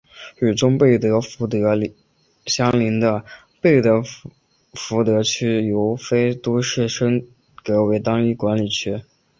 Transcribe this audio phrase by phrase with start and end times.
[0.39, 1.95] 与中贝德福德郡
[2.47, 3.23] 相邻的
[3.61, 4.01] 贝德
[4.73, 7.27] 福德区由非都市区升
[7.63, 8.99] 格为单一管理区。